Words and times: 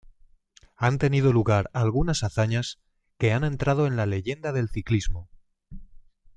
Han 0.77 0.97
tenido 0.97 1.31
lugar 1.31 1.69
algunas 1.73 2.23
hazañas 2.23 2.79
que 3.19 3.33
han 3.33 3.43
entrado 3.43 3.85
en 3.85 3.97
la 3.97 4.07
leyenda 4.07 4.51
del 4.51 4.67
ciclismo. 4.67 5.29